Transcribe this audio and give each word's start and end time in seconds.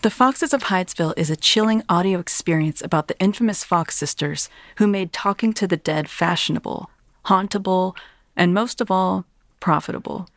The 0.00 0.10
Foxes 0.10 0.54
of 0.54 0.62
Hydesville 0.64 1.14
is 1.16 1.28
a 1.28 1.34
chilling 1.34 1.82
audio 1.88 2.20
experience 2.20 2.80
about 2.80 3.08
the 3.08 3.18
infamous 3.18 3.64
Fox 3.64 3.96
sisters 3.96 4.48
who 4.76 4.86
made 4.86 5.12
talking 5.12 5.52
to 5.54 5.66
the 5.66 5.76
dead 5.76 6.08
fashionable, 6.08 6.88
hauntable, 7.24 7.96
and 8.36 8.54
most 8.54 8.80
of 8.80 8.92
all, 8.92 9.24
profitable. 9.58 10.28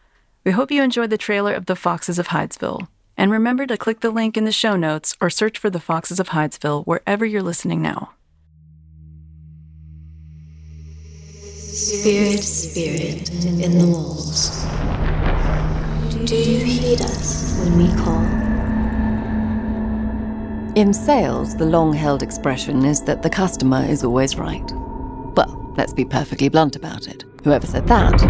We 0.44 0.52
hope 0.53 0.72
you 0.72 0.81
enjoyed 0.81 1.11
the 1.11 1.17
trailer 1.17 1.53
of 1.53 1.67
The 1.67 1.75
Foxes 1.75 2.17
of 2.17 2.30
Hydesville. 2.30 2.88
And 3.16 3.30
remember 3.30 3.67
to 3.67 3.77
click 3.77 4.00
the 4.00 4.09
link 4.09 4.35
in 4.35 4.45
the 4.45 4.52
show 4.52 4.75
notes 4.75 5.16
or 5.22 5.30
search 5.30 5.59
for 5.59 5.69
The 5.69 5.80
Foxes 5.80 6.19
of 6.19 6.30
Hydesville 6.30 6.83
wherever 6.85 7.23
you're 7.23 7.44
listening 7.44 7.83
now. 7.83 8.13
Spirit, 11.45 12.39
spirit 12.39 13.30
in 13.45 13.78
the 13.78 13.85
walls. 13.85 14.66
Do 16.25 16.35
you 16.35 16.66
heed 16.66 17.02
us 17.02 17.59
when 17.59 17.78
we 17.78 17.95
call? 18.03 18.50
In 20.75 20.94
sales, 20.94 21.58
the 21.58 21.66
long 21.66 21.91
held 21.91 22.23
expression 22.23 22.86
is 22.86 23.02
that 23.02 23.22
the 23.22 23.30
customer 23.30 23.83
is 23.83 24.05
always 24.05 24.38
right. 24.38 24.72
Well, 25.36 25.73
let's 25.75 25.91
be 25.91 26.05
perfectly 26.05 26.47
blunt 26.47 26.78
about 26.78 27.09
it. 27.09 27.25
Whoever 27.44 27.67
said 27.67 27.88
that 27.88 28.22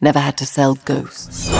never 0.00 0.18
had 0.18 0.38
to 0.38 0.46
sell 0.46 0.76
ghosts. 0.86 1.50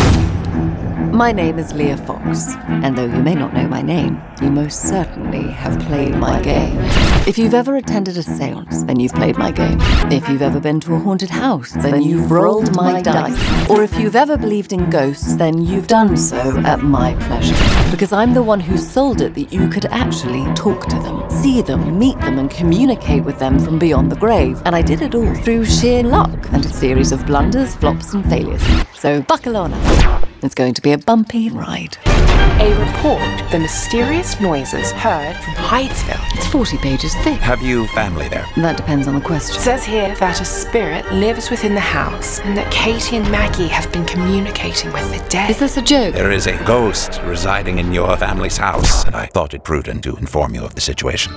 My 1.20 1.32
name 1.32 1.58
is 1.58 1.74
Leah 1.74 1.98
Fox, 1.98 2.54
and 2.66 2.96
though 2.96 3.04
you 3.04 3.22
may 3.22 3.34
not 3.34 3.52
know 3.52 3.68
my 3.68 3.82
name, 3.82 4.22
you 4.40 4.50
most 4.50 4.88
certainly 4.88 5.42
have 5.50 5.78
played 5.80 6.14
my 6.14 6.40
game. 6.40 6.78
If 7.28 7.36
you've 7.36 7.52
ever 7.52 7.76
attended 7.76 8.16
a 8.16 8.22
seance, 8.22 8.84
then 8.84 8.98
you've 8.98 9.12
played 9.12 9.36
my 9.36 9.50
game. 9.50 9.76
If 10.10 10.26
you've 10.30 10.40
ever 10.40 10.60
been 10.60 10.80
to 10.80 10.94
a 10.94 10.98
haunted 10.98 11.28
house, 11.28 11.72
then 11.72 12.00
you've 12.00 12.30
rolled 12.30 12.74
my 12.74 13.02
dice. 13.02 13.68
Or 13.68 13.82
if 13.82 13.94
you've 13.98 14.16
ever 14.16 14.38
believed 14.38 14.72
in 14.72 14.88
ghosts, 14.88 15.36
then 15.36 15.62
you've 15.62 15.88
done 15.88 16.16
so 16.16 16.58
at 16.60 16.80
my 16.80 17.12
pleasure. 17.26 17.54
Because 17.90 18.14
I'm 18.14 18.32
the 18.32 18.42
one 18.42 18.60
who 18.60 18.78
sold 18.78 19.20
it 19.20 19.34
that 19.34 19.52
you 19.52 19.68
could 19.68 19.84
actually 19.90 20.50
talk 20.54 20.86
to 20.86 20.96
them, 21.00 21.28
see 21.28 21.60
them, 21.60 21.98
meet 21.98 22.18
them, 22.20 22.38
and 22.38 22.50
communicate 22.50 23.24
with 23.24 23.38
them 23.38 23.58
from 23.58 23.78
beyond 23.78 24.10
the 24.10 24.16
grave. 24.16 24.62
And 24.64 24.74
I 24.74 24.80
did 24.80 25.02
it 25.02 25.14
all 25.14 25.34
through 25.34 25.66
sheer 25.66 26.02
luck 26.02 26.50
and 26.52 26.64
a 26.64 26.70
series 26.70 27.12
of 27.12 27.26
blunders, 27.26 27.76
flops, 27.76 28.14
and 28.14 28.24
failures. 28.24 28.64
So 28.94 29.20
buckle 29.20 29.58
on 29.58 29.74
up. 29.74 30.29
It's 30.42 30.54
going 30.54 30.74
to 30.74 30.82
be 30.82 30.92
a 30.92 30.98
bumpy 30.98 31.50
ride. 31.50 31.98
A 32.60 32.74
report 32.78 33.50
the 33.50 33.58
mysterious 33.58 34.38
noises 34.40 34.92
heard 34.92 35.34
from 35.36 35.54
Hydesville. 35.54 36.20
It's 36.34 36.46
40 36.48 36.78
pages 36.78 37.14
thick. 37.16 37.40
Have 37.40 37.62
you 37.62 37.86
family 37.88 38.28
there? 38.28 38.46
That 38.56 38.76
depends 38.76 39.08
on 39.08 39.14
the 39.14 39.20
question. 39.20 39.56
It 39.56 39.60
says 39.60 39.84
here 39.84 40.14
that 40.16 40.40
a 40.40 40.44
spirit 40.44 41.10
lives 41.12 41.50
within 41.50 41.74
the 41.74 41.80
house 41.80 42.38
and 42.40 42.56
that 42.56 42.70
Katie 42.70 43.16
and 43.16 43.28
Maggie 43.30 43.66
have 43.66 43.90
been 43.92 44.04
communicating 44.04 44.92
with 44.92 45.10
the 45.10 45.28
dead. 45.28 45.50
Is 45.50 45.58
this 45.58 45.76
a 45.78 45.82
joke? 45.82 46.14
There 46.14 46.30
is 46.30 46.46
a 46.46 46.62
ghost 46.64 47.20
residing 47.24 47.78
in 47.78 47.92
your 47.92 48.16
family's 48.16 48.56
house, 48.56 49.04
and 49.04 49.16
I 49.16 49.26
thought 49.26 49.54
it 49.54 49.64
prudent 49.64 50.04
to 50.04 50.16
inform 50.16 50.54
you 50.54 50.64
of 50.64 50.74
the 50.74 50.80
situation. 50.80 51.32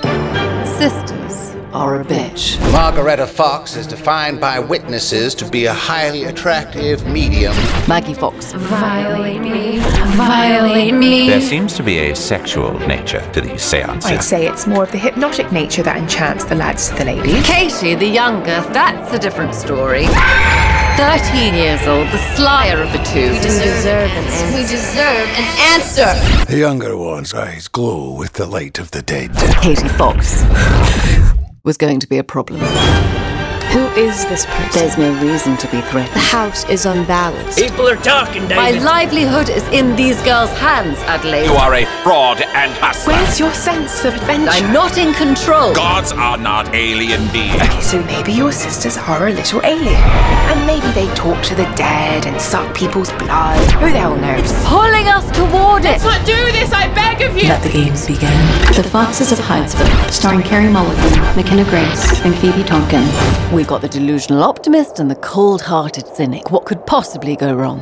Sisters 0.65 1.55
are 1.73 1.99
a 1.99 2.05
bitch. 2.05 2.59
Margaretta 2.71 3.25
Fox 3.25 3.75
is 3.75 3.87
defined 3.87 4.39
by 4.39 4.59
witnesses 4.59 5.33
to 5.33 5.49
be 5.49 5.65
a 5.65 5.73
highly 5.73 6.25
attractive 6.25 7.05
medium. 7.07 7.53
Maggie 7.87 8.13
Fox. 8.13 8.53
Violate 8.53 9.41
me. 9.41 9.79
Violate 9.79 10.72
me. 10.73 11.27
There 11.27 11.41
seems 11.41 11.75
to 11.75 11.83
be 11.83 11.99
a 11.99 12.15
sexual 12.15 12.77
nature 12.87 13.21
to 13.33 13.41
these 13.41 13.61
seances. 13.61 14.05
I'd 14.05 14.23
say 14.23 14.47
it's 14.47 14.65
more 14.67 14.83
of 14.83 14.91
the 14.91 14.97
hypnotic 14.97 15.51
nature 15.51 15.83
that 15.83 15.97
enchants 15.97 16.45
the 16.45 16.55
lads 16.55 16.89
to 16.89 16.95
the 16.95 17.05
ladies. 17.05 17.45
Katie, 17.45 17.95
the 17.95 18.07
younger, 18.07 18.61
that's 18.71 19.13
a 19.13 19.19
different 19.19 19.55
story. 19.55 20.05
13 20.97 21.53
years 21.53 21.85
old, 21.87 22.07
the 22.09 22.19
slyer 22.35 22.81
of 22.81 22.91
the 22.91 22.99
two. 22.99 23.31
We 23.31 23.39
deserve 23.39 24.11
an 24.11 24.25
answer. 24.25 24.55
We 24.55 24.61
deserve 24.61 25.27
an 25.37 25.47
answer. 25.73 26.45
The 26.51 26.57
younger 26.57 26.97
one's 26.97 27.33
eyes 27.33 27.67
glow 27.67 28.13
with 28.13 28.33
the 28.33 28.45
light 28.45 28.79
of 28.79 28.91
the 28.91 29.01
dead. 29.01 29.31
Katie 29.61 29.87
Fox 29.89 30.43
was 31.63 31.77
going 31.77 31.99
to 31.99 32.07
be 32.07 32.17
a 32.17 32.23
problem. 32.23 32.59
Who 32.59 33.87
is 33.97 34.25
this 34.25 34.45
person? 34.45 34.69
There's 34.73 34.97
no 34.97 35.13
reason 35.21 35.55
to 35.57 35.67
be 35.67 35.81
threatened. 35.81 36.15
The 36.15 36.19
house 36.19 36.67
is 36.69 36.85
unbalanced. 36.85 37.59
People 37.59 37.87
are 37.87 37.95
talking, 37.95 38.47
My 38.49 38.71
livelihood 38.71 39.49
is 39.49 39.63
in 39.67 39.95
these 39.95 40.19
girls' 40.23 40.49
hands, 40.57 40.97
Adelaide. 41.03 41.45
You 41.45 41.53
are 41.53 41.75
a 41.75 41.85
fraud 42.03 42.41
and 42.41 42.71
hustler. 42.73 43.13
Where's 43.13 43.39
your 43.39 43.53
sense 43.53 44.03
of 44.05 44.15
adventure? 44.15 44.49
I'm 44.51 44.73
not 44.73 44.97
in 44.97 45.13
control. 45.13 45.73
Gods 45.75 46.11
are 46.11 46.37
not 46.37 46.73
alien 46.73 47.31
beings. 47.31 47.55
Okay, 47.61 47.81
so 47.81 48.03
maybe 48.05 48.31
your 48.31 48.51
sisters 48.51 48.97
are 48.97 49.27
a 49.27 49.31
little 49.31 49.61
alien. 49.63 50.01
And 50.49 50.65
maybe 50.65 50.87
they 50.93 51.13
talk 51.13 51.41
to 51.43 51.55
the 51.55 51.65
dead 51.75 52.25
and 52.25 52.41
suck 52.41 52.75
people's 52.75 53.11
blood. 53.13 53.59
Who 53.73 53.91
the 53.91 53.99
hell 53.99 54.15
knows? 54.15 54.39
It's 54.39 54.67
Pulling 54.67 55.07
us 55.07 55.25
toward 55.37 55.85
it. 55.85 56.01
Let's 56.01 56.03
not 56.03 56.25
do 56.25 56.51
this, 56.51 56.71
I 56.73 56.91
beg 56.93 57.21
of 57.21 57.37
you! 57.37 57.47
Let 57.47 57.61
the 57.61 57.69
games 57.69 58.07
begin. 58.07 58.31
The 58.73 58.83
Foxes 58.83 59.31
of 59.31 59.37
Hydesville, 59.37 60.09
starring 60.09 60.41
Carey 60.41 60.69
Mulligan, 60.69 61.19
McKenna 61.35 61.63
Grace, 61.65 62.21
and 62.25 62.35
Phoebe 62.35 62.63
Tonkin. 62.63 63.03
We've 63.53 63.67
got 63.67 63.82
the 63.83 63.89
delusional 63.89 64.43
optimist 64.43 65.01
and 65.01 65.11
the 65.11 65.15
cold 65.15 65.61
hearted 65.61 66.07
cynic. 66.07 66.51
What 66.51 66.63
could 66.63 66.85
possibly 66.85 67.35
go 67.35 67.53
wrong? 67.53 67.81